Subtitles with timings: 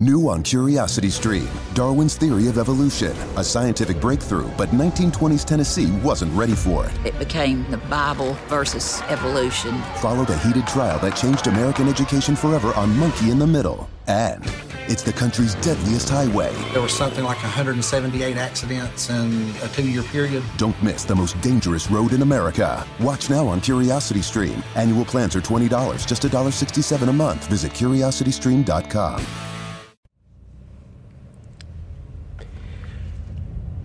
[0.00, 6.34] New on Curiosity Stream Darwin's Theory of Evolution, a scientific breakthrough, but 1920s Tennessee wasn't
[6.34, 7.06] ready for it.
[7.06, 9.80] It became the Bible versus evolution.
[9.98, 13.88] Followed a heated trial that changed American education forever on Monkey in the Middle.
[14.08, 14.44] And
[14.88, 16.52] it's the country's deadliest highway.
[16.72, 20.42] There was something like 178 accidents in a two year period.
[20.56, 22.84] Don't miss the most dangerous road in America.
[22.98, 24.60] Watch now on Curiosity Stream.
[24.74, 27.46] Annual plans are $20, just $1.67 a month.
[27.46, 29.24] Visit curiositystream.com.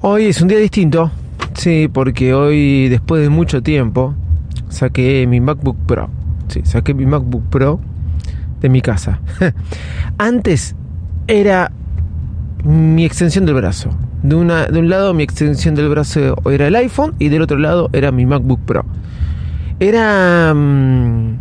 [0.01, 1.11] Hoy es un día distinto,
[1.55, 4.15] sí, porque hoy, después de mucho tiempo,
[4.69, 6.09] saqué mi MacBook Pro.
[6.47, 7.81] Sí, saqué mi MacBook Pro
[8.61, 9.19] de mi casa.
[10.17, 10.73] Antes
[11.27, 11.73] era
[12.63, 13.89] mi extensión del brazo.
[14.23, 17.57] De, una, de un lado mi extensión del brazo era el iPhone y del otro
[17.57, 18.85] lado era mi MacBook Pro.
[19.81, 21.33] Era mm,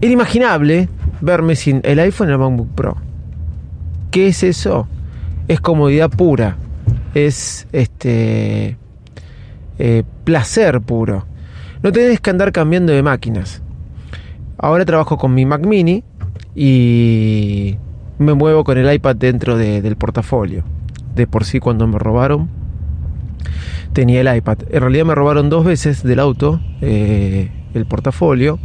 [0.00, 0.88] inimaginable
[1.20, 2.96] verme sin el iPhone y el MacBook Pro.
[4.10, 4.88] ¿Qué es eso?
[5.46, 6.56] Es comodidad pura
[7.14, 8.76] es este
[9.78, 11.26] eh, placer puro.
[11.82, 13.62] No tenés que andar cambiando de máquinas.
[14.58, 16.02] Ahora trabajo con mi Mac Mini
[16.54, 17.76] y
[18.18, 20.64] me muevo con el iPad dentro del portafolio.
[21.14, 22.48] De por sí cuando me robaron
[23.92, 24.58] tenía el iPad.
[24.70, 28.58] En realidad me robaron dos veces del auto eh, el portafolio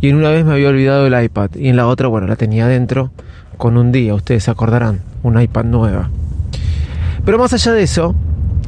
[0.00, 2.36] y en una vez me había olvidado el iPad y en la otra, bueno, la
[2.36, 3.10] tenía dentro
[3.56, 6.10] con un día, ustedes acordarán, una iPad nueva.
[7.26, 8.14] Pero más allá de eso,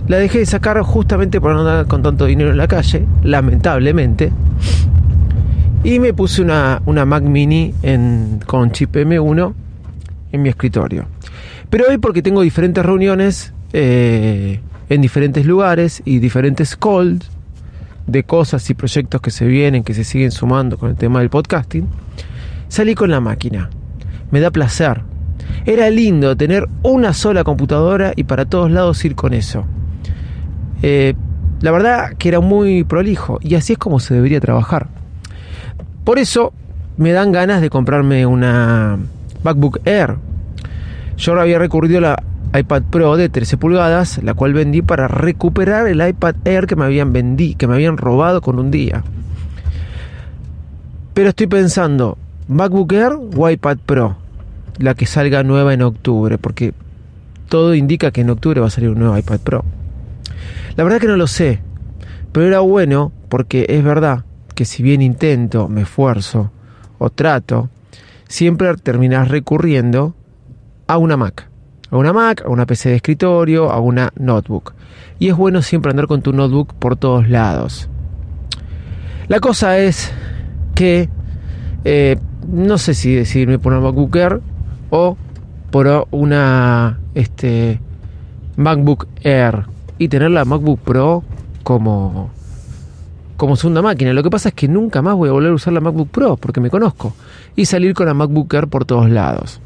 [0.09, 4.33] la dejé de sacar justamente por no andar con tanto dinero en la calle, lamentablemente.
[5.85, 7.73] Y me puse una, Mac Mini
[8.47, 9.55] con chip M1
[10.33, 11.07] en mi escritorio.
[11.71, 17.31] Pero hoy porque tengo diferentes reuniones eh, en diferentes lugares y diferentes calls
[18.09, 21.31] de cosas y proyectos que se vienen, que se siguen sumando con el tema del
[21.31, 21.87] podcasting,
[22.67, 23.71] salí con la máquina.
[24.33, 25.03] Me da placer,
[25.65, 29.65] era lindo tener una sola computadora y para todos lados ir con eso.
[30.83, 31.15] Eh,
[31.61, 34.89] la verdad que era muy prolijo y así es como se debería trabajar.
[36.05, 36.53] Por eso
[36.97, 38.99] me dan ganas de comprarme una
[39.43, 40.17] MacBook Air.
[41.17, 42.23] Yo había recurrido a la
[42.59, 46.85] iPad Pro de 13 pulgadas, la cual vendí para recuperar el iPad Air que me
[46.85, 49.03] habían vendido, que me habían robado con un día.
[51.13, 54.28] Pero estoy pensando, MacBook Air o iPad Pro
[54.79, 56.75] la que salga nueva en octubre, porque
[57.49, 59.65] todo indica que en octubre va a salir un nuevo iPad Pro.
[60.77, 61.61] La verdad que no lo sé,
[62.33, 64.25] pero era bueno porque es verdad
[64.55, 66.51] que si bien intento, me esfuerzo
[66.99, 67.71] o trato,
[68.29, 70.15] siempre terminas recurriendo
[70.87, 71.49] a una Mac.
[71.91, 74.75] A una Mac, a una PC de escritorio, a una notebook.
[75.19, 77.89] Y es bueno siempre andar con tu notebook por todos lados.
[79.29, 80.11] La cosa es
[80.75, 81.09] que
[81.85, 82.19] eh,
[82.49, 84.17] no sé si decidirme por una MacBook
[84.91, 85.17] o
[85.71, 87.81] por una este,
[88.57, 89.65] MacBook Air
[89.99, 91.23] y tener la MacBook Pro
[91.63, 92.31] como,
[93.37, 94.13] como segunda máquina.
[94.13, 96.37] Lo que pasa es que nunca más voy a volver a usar la MacBook Pro
[96.37, 97.15] porque me conozco
[97.57, 99.61] y salir con la MacBook Air por todos lados.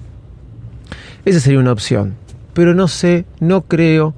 [1.24, 2.14] Esa sería una opción,
[2.52, 4.14] pero no sé, no creo,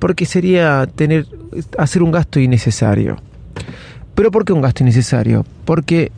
[0.00, 1.26] porque sería tener
[1.78, 3.16] hacer un gasto innecesario.
[4.14, 5.44] ¿Pero por qué un gasto innecesario?
[5.64, 6.10] Porque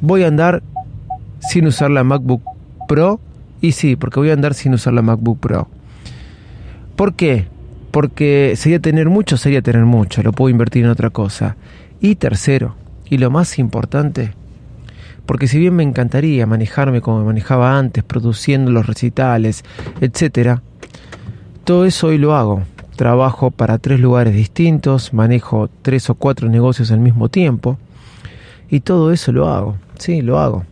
[0.00, 0.62] voy a andar
[1.40, 2.42] sin usar la MacBook
[2.86, 3.20] Pro
[3.60, 5.68] y sí, porque voy a andar sin usar la MacBook Pro.
[6.96, 7.46] ¿Por qué?
[7.90, 11.56] Porque sería tener mucho, sería tener mucho, lo puedo invertir en otra cosa.
[12.00, 12.74] Y tercero,
[13.08, 14.32] y lo más importante,
[15.26, 19.64] porque si bien me encantaría manejarme como me manejaba antes, produciendo los recitales,
[20.00, 20.62] etcétera,
[21.64, 22.62] todo eso hoy lo hago.
[22.96, 27.78] Trabajo para tres lugares distintos, manejo tres o cuatro negocios al mismo tiempo,
[28.68, 30.64] y todo eso lo hago, sí, lo hago.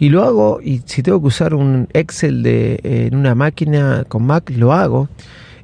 [0.00, 4.24] Y lo hago, y si tengo que usar un Excel de, en una máquina con
[4.24, 5.10] Mac, lo hago.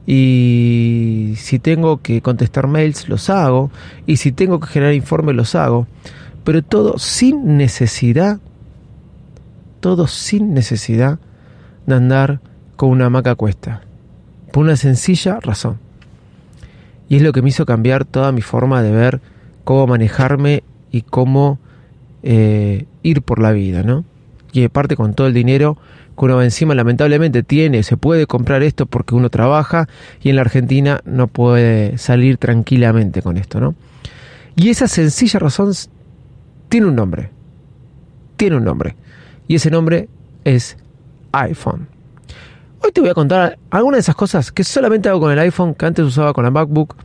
[0.06, 3.70] Y si tengo que contestar mails, los hago.
[4.06, 5.86] Y si tengo que generar informes, los hago.
[6.44, 8.38] Pero todo sin necesidad,
[9.80, 11.18] todo sin necesidad
[11.86, 12.40] de andar
[12.76, 13.84] con una Mac a cuesta.
[14.52, 15.78] Por una sencilla razón.
[17.08, 19.22] Y es lo que me hizo cambiar toda mi forma de ver
[19.64, 20.62] cómo manejarme
[20.92, 21.58] y cómo
[22.22, 24.04] eh, ir por la vida, ¿no?
[24.52, 25.76] Y aparte con todo el dinero
[26.18, 29.88] que uno encima lamentablemente tiene, se puede comprar esto porque uno trabaja
[30.22, 33.74] y en la Argentina no puede salir tranquilamente con esto, ¿no?
[34.56, 35.72] Y esa sencilla razón
[36.70, 37.30] tiene un nombre,
[38.36, 38.96] tiene un nombre,
[39.46, 40.08] y ese nombre
[40.44, 40.78] es
[41.32, 41.88] iPhone.
[42.82, 45.74] Hoy te voy a contar algunas de esas cosas que solamente hago con el iPhone,
[45.74, 46.96] que antes usaba con la MacBook,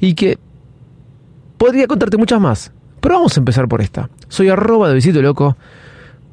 [0.00, 0.38] y que
[1.58, 4.08] podría contarte muchas más, pero vamos a empezar por esta.
[4.28, 5.56] Soy arroba de Visito Loco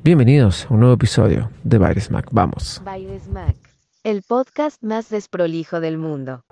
[0.06, 2.28] Bienvenidos a un nuevo episodio de Baires Mac.
[2.30, 2.80] Vamos.
[2.86, 3.56] Baires Mac,
[4.04, 6.44] el podcast más desprolijo del mundo.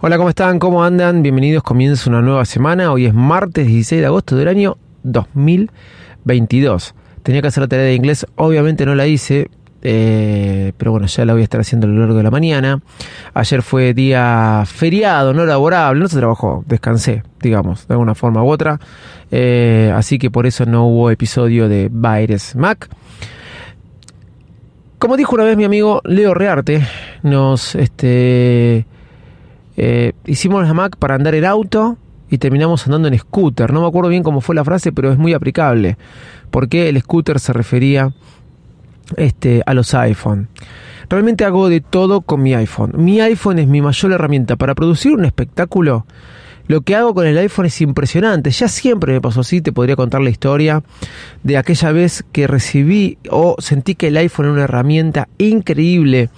[0.00, 0.60] Hola, ¿cómo están?
[0.60, 1.24] ¿Cómo andan?
[1.24, 2.92] Bienvenidos, comienza una nueva semana.
[2.92, 6.94] Hoy es martes 16 de agosto del año 2022.
[7.22, 9.48] Tenía que hacer la tarea de inglés, obviamente no la hice,
[9.84, 12.80] eh, pero bueno, ya la voy a estar haciendo a lo largo de la mañana.
[13.34, 18.50] Ayer fue día feriado, no laborable, no se trabajó, descansé, digamos, de alguna forma u
[18.50, 18.78] otra.
[19.30, 22.88] Eh, así que por eso no hubo episodio de Baires Mac.
[24.98, 26.86] Como dijo una vez mi amigo Leo Rearte,
[27.24, 28.86] nos este,
[29.76, 31.96] eh, hicimos la Mac para andar en auto
[32.32, 33.74] y terminamos andando en scooter.
[33.74, 35.98] No me acuerdo bien cómo fue la frase, pero es muy aplicable.
[36.50, 38.14] Porque el scooter se refería
[39.18, 40.48] este, a los iPhone.
[41.10, 42.92] Realmente hago de todo con mi iPhone.
[42.96, 46.06] Mi iPhone es mi mayor herramienta para producir un espectáculo.
[46.68, 48.50] Lo que hago con el iPhone es impresionante.
[48.50, 49.60] Ya siempre me pasó así.
[49.60, 50.82] Te podría contar la historia
[51.42, 56.30] de aquella vez que recibí o sentí que el iPhone era una herramienta increíble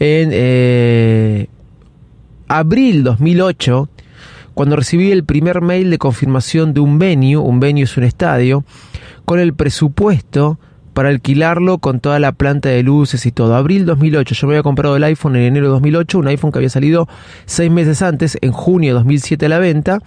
[0.00, 1.46] en eh,
[2.48, 3.88] abril 2008,
[4.58, 8.64] cuando recibí el primer mail de confirmación de un venue, un venue es un estadio,
[9.24, 10.58] con el presupuesto
[10.94, 13.54] para alquilarlo con toda la planta de luces y todo.
[13.54, 16.58] Abril 2008, yo me había comprado el iPhone en enero de 2008, un iPhone que
[16.58, 17.06] había salido
[17.46, 20.00] seis meses antes, en junio de 2007 a la venta,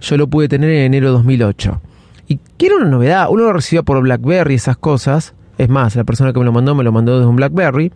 [0.00, 1.82] yo lo pude tener en enero de 2008.
[2.28, 6.32] Y quiero una novedad, uno lo recibía por BlackBerry, esas cosas, es más, la persona
[6.32, 7.92] que me lo mandó me lo mandó desde un BlackBerry,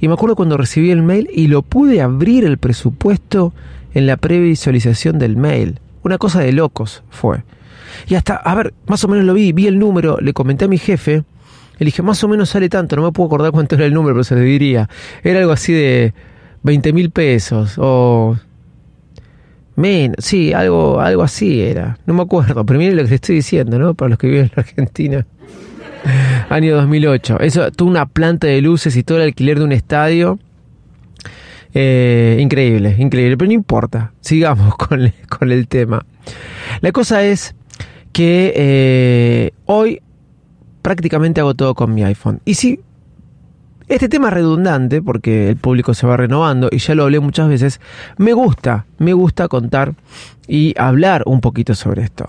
[0.00, 3.54] y me acuerdo cuando recibí el mail y lo pude abrir el presupuesto
[3.94, 5.80] en la previsualización del mail.
[6.02, 7.42] Una cosa de locos fue.
[8.06, 10.68] Y hasta, a ver, más o menos lo vi, vi el número, le comenté a
[10.68, 11.24] mi jefe,
[11.78, 14.14] le dije, más o menos sale tanto, no me puedo acordar cuánto era el número,
[14.14, 14.88] pero se lo diría.
[15.22, 16.14] Era algo así de
[16.62, 18.36] 20 mil pesos o...
[19.74, 21.98] Men, sí, algo, algo así era.
[22.04, 23.94] No me acuerdo, pero miren lo que le estoy diciendo, ¿no?
[23.94, 25.26] Para los que viven en la Argentina.
[26.50, 27.40] Año 2008.
[27.40, 30.38] Eso, tuvo una planta de luces y todo el alquiler de un estadio.
[31.74, 34.12] Eh, increíble, increíble, pero no importa.
[34.20, 36.04] Sigamos con, con el tema.
[36.80, 37.54] La cosa es
[38.12, 40.00] que eh, hoy
[40.82, 42.40] prácticamente hago todo con mi iPhone.
[42.44, 42.80] Y sí,
[43.88, 47.48] este tema es redundante porque el público se va renovando y ya lo hablé muchas
[47.48, 47.80] veces.
[48.18, 49.94] Me gusta, me gusta contar
[50.46, 52.28] y hablar un poquito sobre esto.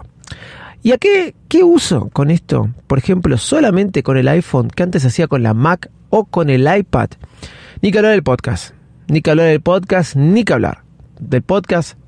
[0.81, 2.69] ¿Y a qué, qué uso con esto?
[2.87, 6.67] Por ejemplo, solamente con el iPhone, que antes hacía con la Mac o con el
[6.67, 7.09] iPad.
[7.81, 8.73] Ni que hablar del podcast.
[9.13, 10.79] Ni que hablar del podcast, ni que hablar.
[11.19, 11.99] Del podcast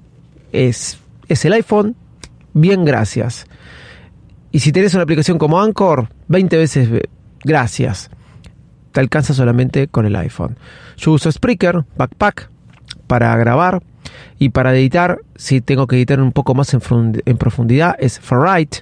[0.52, 0.98] es,
[1.28, 1.96] es el iPhone.
[2.54, 3.46] Bien, gracias.
[4.52, 6.90] Y si tenés una aplicación como Anchor, 20 veces
[7.44, 8.10] gracias.
[8.92, 10.58] Te alcanza solamente con el iPhone.
[10.98, 12.50] Yo uso Spreaker, Backpack,
[13.06, 13.84] para grabar
[14.40, 18.80] y para editar, si tengo que editar un poco más en, profundidad, es Ferrite.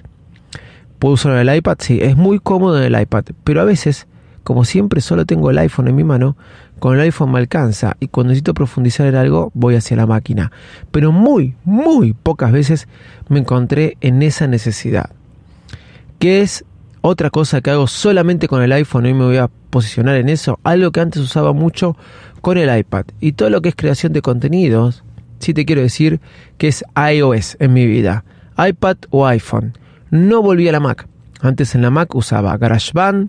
[0.98, 4.06] Puedo usar el iPad, sí, es muy cómodo en el iPad, pero a veces,
[4.44, 6.38] como siempre solo tengo el iPhone en mi mano,
[6.78, 10.52] con el iPhone me alcanza y cuando necesito profundizar en algo voy hacia la máquina.
[10.90, 12.88] Pero muy, muy pocas veces
[13.28, 15.10] me encontré en esa necesidad.
[16.18, 16.64] Que es
[17.00, 20.58] otra cosa que hago solamente con el iPhone, y me voy a posicionar en eso,
[20.64, 21.96] algo que antes usaba mucho
[22.40, 23.04] con el iPad.
[23.20, 25.04] Y todo lo que es creación de contenidos,
[25.38, 26.20] sí te quiero decir
[26.56, 28.24] que es iOS en mi vida.
[28.56, 29.76] iPad o iPhone.
[30.10, 31.06] No volví a la Mac.
[31.42, 33.28] Antes en la Mac usaba GarageBand,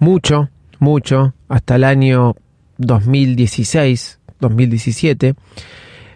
[0.00, 0.48] mucho,
[0.80, 2.34] mucho, hasta el año
[2.78, 5.34] 2016, 2017.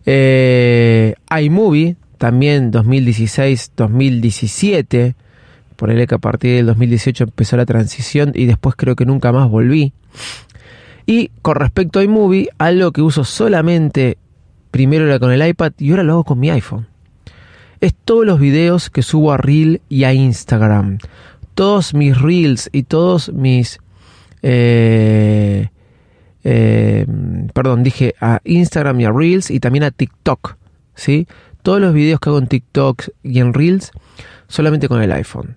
[0.07, 5.15] Eh, iMovie, también 2016, 2017.
[5.77, 9.33] Por el que a partir del 2018 empezó la transición y después creo que nunca
[9.33, 9.93] más volví.
[11.07, 14.19] Y con respecto a iMovie, algo que uso solamente
[14.75, 16.89] Primero era con el iPad y ahora lo hago con mi iPhone.
[17.81, 20.99] Es todos los videos que subo a Reel y a Instagram.
[21.55, 23.79] Todos mis Reels y todos mis...
[24.47, 25.71] Eh,
[26.45, 27.07] eh,
[27.55, 30.57] perdón, dije a Instagram y a Reels y también a TikTok.
[30.95, 31.27] ¿sí?
[31.63, 33.91] Todos los videos que hago en TikTok y en Reels
[34.47, 35.57] solamente con el iPhone.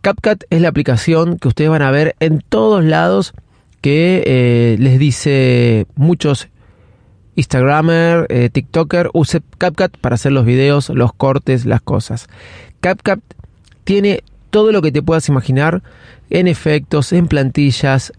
[0.00, 3.34] CapCut es la aplicación que ustedes van a ver en todos lados
[3.82, 6.48] que eh, les dice muchos
[7.36, 12.28] Instagramer, TikToker, use CapCut para hacer los videos, los cortes, las cosas.
[12.80, 13.20] CapCut
[13.84, 15.82] tiene todo lo que te puedas imaginar
[16.28, 18.12] en efectos, en plantillas.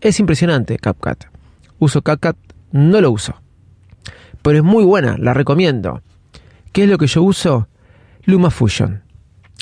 [0.00, 1.24] Es impresionante CapCut.
[1.78, 2.36] Uso CapCut,
[2.72, 3.34] no lo uso.
[4.42, 6.02] Pero es muy buena, la recomiendo.
[6.72, 7.68] ¿Qué es lo que yo uso?
[8.24, 9.02] LumaFusion.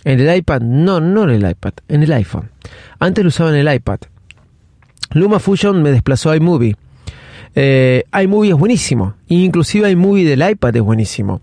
[0.04, 2.50] En el iPad, no, no en el iPad, en el iPhone.
[2.98, 4.00] Antes lo usaba en el iPad.
[5.12, 6.76] LumaFusion me desplazó a iMovie.
[7.54, 9.14] Eh, iMovie es buenísimo.
[9.28, 11.40] Inclusive iMovie del iPad es buenísimo.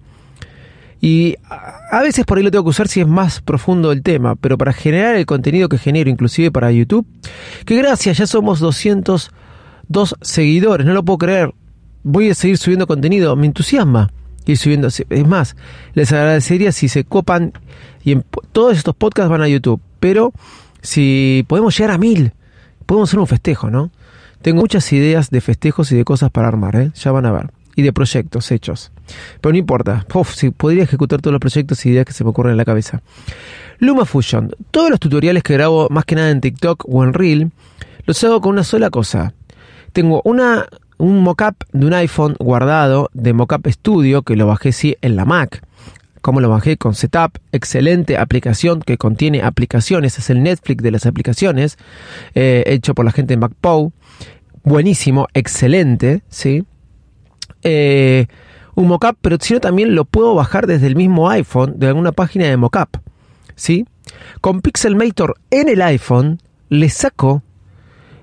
[1.01, 4.35] Y a veces por ahí lo tengo que usar si es más profundo el tema,
[4.35, 7.05] pero para generar el contenido que genero, inclusive para YouTube,
[7.65, 11.53] que gracias, ya somos 202 seguidores, no lo puedo creer.
[12.03, 14.11] Voy a seguir subiendo contenido, me entusiasma
[14.51, 14.87] ir subiendo.
[14.87, 15.55] Es más,
[15.93, 17.53] les agradecería si se copan
[18.03, 18.17] y
[18.51, 20.33] todos estos podcasts van a YouTube, pero
[20.81, 22.33] si podemos llegar a mil,
[22.85, 23.91] podemos hacer un festejo, ¿no?
[24.41, 26.91] Tengo muchas ideas de festejos y de cosas para armar, ¿eh?
[26.95, 27.58] ya van a ver.
[27.79, 28.91] Y de proyectos hechos.
[29.39, 30.05] Pero no importa.
[30.33, 33.01] si podría ejecutar todos los proyectos y ideas que se me ocurren en la cabeza.
[33.77, 34.51] LumaFusion.
[34.69, 37.51] Todos los tutoriales que grabo, más que nada en TikTok o en Reel,
[38.05, 39.31] los hago con una sola cosa.
[39.93, 40.67] Tengo una,
[40.97, 45.23] un mockup de un iPhone guardado de Mockup Studio que lo bajé sí en la
[45.23, 45.63] Mac.
[46.19, 51.05] Como lo bajé con Setup, excelente aplicación que contiene aplicaciones, es el Netflix de las
[51.05, 51.77] aplicaciones,
[52.35, 53.93] eh, hecho por la gente de MacPow.
[54.63, 56.65] Buenísimo, excelente, ¿sí?
[57.63, 58.27] Eh,
[58.75, 62.11] un mockup, pero si no también lo puedo bajar desde el mismo iPhone de alguna
[62.11, 62.97] página de mockup.
[63.59, 63.85] ¿sí?
[64.41, 66.39] Con Pixelmator en el iPhone
[66.69, 67.43] le saco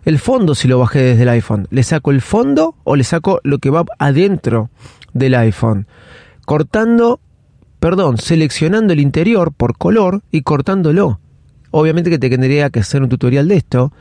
[0.04, 1.66] el fondo si lo bajé desde el iPhone.
[1.70, 4.70] Le saco el fondo o le saco lo que va adentro
[5.12, 5.86] del iPhone.
[6.46, 7.20] Cortando,
[7.80, 11.20] perdón, seleccionando el interior por color y cortándolo.
[11.70, 13.92] Obviamente que te tendría que hacer un tutorial de esto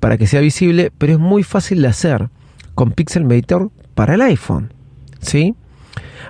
[0.00, 2.30] para que sea visible, pero es muy fácil de hacer
[2.74, 4.72] con Pixelmator para el iPhone.
[5.20, 5.54] ¿Sí?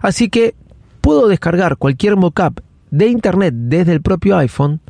[0.02, 0.54] Así que
[1.00, 4.80] puedo descargar cualquier mockup de internet desde el propio iPhone,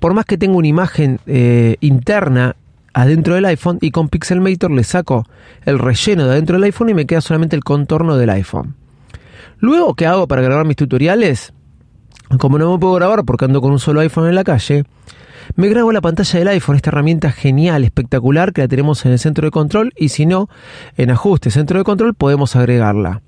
[0.00, 2.56] por más que tenga una imagen eh, interna
[2.92, 5.26] adentro del iPhone y con Pixelmator le saco
[5.64, 8.74] el relleno de adentro del iPhone y me queda solamente el contorno del iPhone.
[9.58, 11.53] Luego, ¿qué hago para grabar mis tutoriales?
[12.38, 14.84] Como no me puedo grabar porque ando con un solo iPhone en la calle,
[15.56, 19.18] me grabo la pantalla del iPhone, esta herramienta genial, espectacular que la tenemos en el
[19.18, 20.48] centro de control y si no,
[20.96, 23.22] en ajuste centro de control podemos agregarla.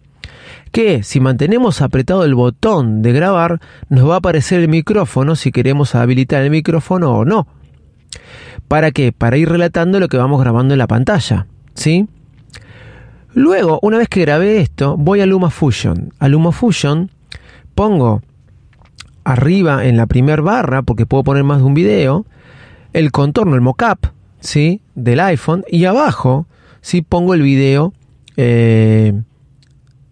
[0.73, 5.53] Que si mantenemos apretado el botón de grabar, nos va a aparecer el micrófono si
[5.53, 7.47] queremos habilitar el micrófono o no.
[8.67, 9.13] ¿Para qué?
[9.13, 11.47] Para ir relatando lo que vamos grabando en la pantalla.
[11.75, 12.09] ¿Sí?
[13.33, 16.15] Luego, una vez que grabé esto, voy a LumaFusion.
[16.19, 17.11] A LumaFusion
[17.75, 18.23] pongo
[19.27, 22.25] arriba en la primera barra, porque puedo poner más de un video,
[22.93, 24.07] el contorno, el mockup,
[24.39, 24.81] ¿sí?
[24.95, 25.65] Del iPhone.
[25.69, 26.47] Y abajo,
[26.81, 27.03] ¿sí?
[27.03, 27.93] Pongo el video
[28.37, 29.21] eh,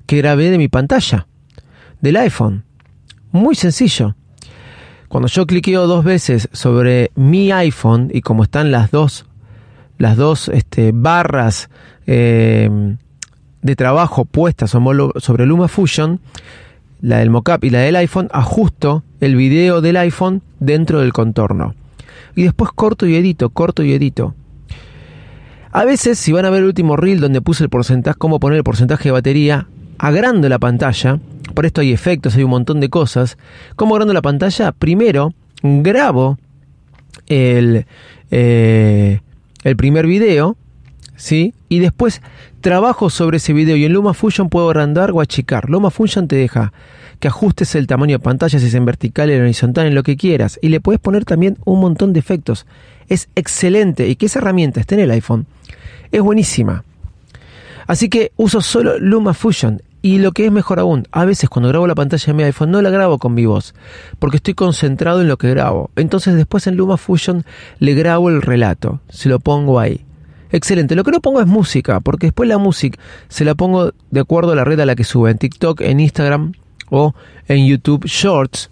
[0.07, 1.29] que grabé de mi pantalla,
[2.01, 2.65] del iPhone.
[3.31, 4.17] Muy sencillo.
[5.09, 9.27] Cuando yo cliqueo dos veces sobre mi iPhone y como están las dos,
[9.97, 11.71] las dos este, barras
[12.09, 12.69] eh,
[13.63, 16.21] de trabajo puestas sobre LumaFusion,
[17.05, 21.75] la del mockup y la del iPhone, ajusto el video del iPhone dentro del contorno.
[22.35, 24.35] Y después corto y edito, corto y edito.
[25.71, 28.57] A veces, si van a ver el último reel donde puse el porcentaje, cómo poner
[28.57, 29.69] el porcentaje de batería,
[29.99, 31.21] agrando la pantalla,
[31.53, 33.37] por esto hay efectos, hay un montón de cosas.
[33.77, 34.73] ¿Cómo agrando la pantalla?
[34.73, 36.39] Primero, grabo
[37.27, 37.85] el,
[38.31, 39.21] eh,
[39.63, 40.57] el primer video,
[41.17, 41.55] ¿sí?
[41.69, 42.23] Y después
[42.61, 45.69] trabajo sobre ese video y en LumaFusion puedo agrandar o achicar.
[45.69, 46.73] LumaFusion te deja
[47.21, 50.17] que ajustes el tamaño de pantalla, si es en vertical, en horizontal, en lo que
[50.17, 50.59] quieras.
[50.61, 52.67] Y le puedes poner también un montón de efectos.
[53.09, 55.47] Es excelente y que esa herramienta esté en el iPhone
[56.11, 56.85] es buenísima.
[57.87, 59.83] Así que uso solo LumaFusion.
[60.01, 62.71] Y lo que es mejor aún, a veces cuando grabo la pantalla de mi iPhone
[62.71, 63.75] no la grabo con mi voz,
[64.19, 65.91] porque estoy concentrado en lo que grabo.
[65.97, 67.45] Entonces después en LumaFusion
[67.79, 70.05] le grabo el relato, se lo pongo ahí.
[70.55, 70.95] Excelente.
[70.95, 72.97] Lo que no pongo es música, porque después la música
[73.27, 75.99] se la pongo de acuerdo a la red a la que sube, en TikTok, en
[75.99, 76.53] Instagram
[76.91, 77.13] o
[77.49, 78.71] en YouTube Shorts,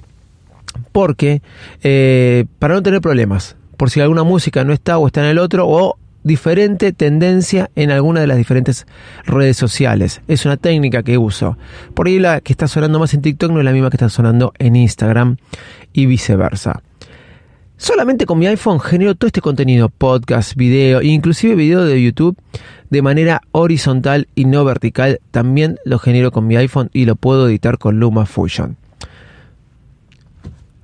[0.92, 1.42] porque
[1.82, 5.38] eh, para no tener problemas, por si alguna música no está o está en el
[5.38, 8.86] otro, o diferente tendencia en alguna de las diferentes
[9.24, 10.20] redes sociales.
[10.28, 11.58] Es una técnica que uso.
[11.94, 14.08] Por ahí la que está sonando más en TikTok no es la misma que está
[14.08, 15.36] sonando en Instagram
[15.92, 16.80] y viceversa.
[17.82, 22.38] Solamente con mi iPhone genero todo este contenido, podcast, video inclusive video de YouTube
[22.90, 25.20] de manera horizontal y no vertical.
[25.32, 28.76] También lo genero con mi iPhone y lo puedo editar con LumaFusion.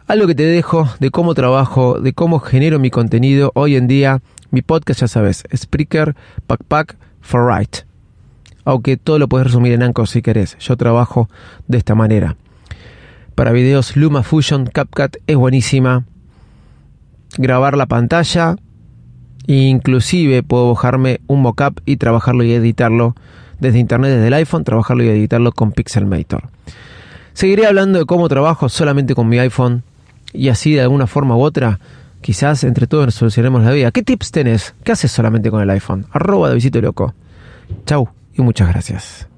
[0.09, 4.21] Algo que te dejo de cómo trabajo, de cómo genero mi contenido hoy en día.
[4.51, 6.17] Mi podcast, ya sabes, Spreaker,
[6.49, 7.77] Backpack, For Right.
[8.65, 10.59] Aunque todo lo puedes resumir en Anchor si querés.
[10.59, 11.31] Yo trabajo
[11.69, 12.35] de esta manera.
[13.37, 16.05] Para videos LumaFusion, CapCut es buenísima
[17.39, 18.57] grabar la pantalla,
[19.47, 23.15] inclusive puedo bajarme un mockup y trabajarlo y editarlo
[23.61, 26.51] desde internet, desde el iPhone, trabajarlo y editarlo con Pixelmator.
[27.33, 29.83] Seguiré hablando de cómo trabajo solamente con mi iPhone
[30.33, 31.79] y así de alguna forma u otra,
[32.21, 33.91] quizás entre todos nos solucionemos la vida.
[33.93, 34.75] ¿Qué tips tenés?
[34.85, 36.07] ¿Qué haces solamente con el iPhone?
[36.13, 37.15] Arroba de visito loco.
[37.87, 39.29] Chau y muchas gracias.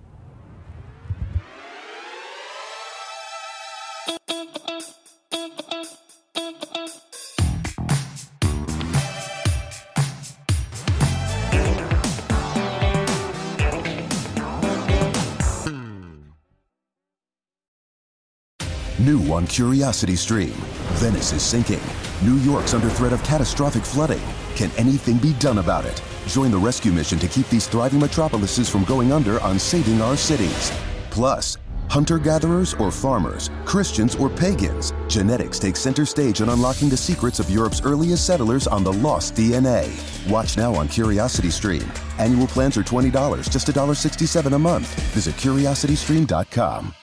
[19.33, 20.55] On Curiosity Stream.
[20.99, 21.81] Venice is sinking.
[22.23, 24.21] New York's under threat of catastrophic flooding.
[24.57, 26.03] Can anything be done about it?
[26.27, 30.17] Join the rescue mission to keep these thriving metropolises from going under on saving our
[30.17, 30.73] cities.
[31.11, 31.57] Plus,
[31.89, 37.39] hunter gatherers or farmers, Christians or pagans, genetics takes center stage in unlocking the secrets
[37.39, 39.89] of Europe's earliest settlers on the lost DNA.
[40.29, 41.91] Watch now on Curiosity Stream.
[42.19, 44.89] Annual plans are $20, just $1.67 a month.
[45.15, 46.95] Visit curiositystream.com.